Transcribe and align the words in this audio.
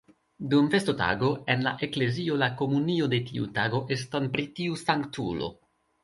Dum 0.51 0.67
festotago, 0.75 1.27
en 1.55 1.59
la 1.67 1.73
eklezio 1.87 2.37
la 2.43 2.47
komunio 2.61 3.09
de 3.11 3.19
tiu 3.27 3.45
tago 3.57 3.83
eston 3.97 4.25
pri 4.37 4.47
tiu 4.61 4.79
sanktulo. 4.85 5.51